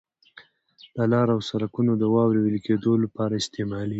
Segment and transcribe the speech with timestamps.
[0.95, 3.89] د لارو او سرکونو د واورې ویلي کولو لپاره استعمالیږي.